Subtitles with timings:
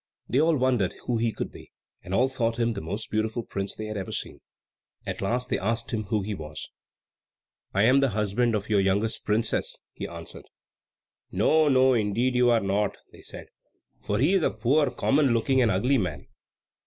[0.27, 3.75] They all wondered who he could be, and all thought him the most beautiful prince
[3.75, 4.41] that had ever been seen.
[5.05, 6.69] At last they asked him who he was.
[7.71, 10.45] "I am the husband of your youngest princess," he answered.
[11.31, 13.49] "No, no, indeed you are not," they said;
[14.01, 16.25] "for he is a poor, common looking, and ugly man."